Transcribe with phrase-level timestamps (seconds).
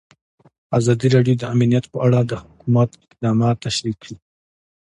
[0.77, 4.15] ازادي راډیو د امنیت په اړه د حکومت اقدامات تشریح کړي.